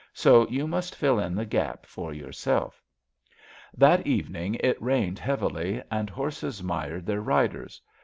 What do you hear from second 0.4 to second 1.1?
you must